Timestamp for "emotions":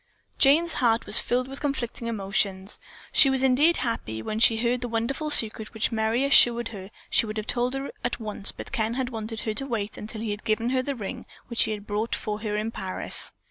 2.07-2.79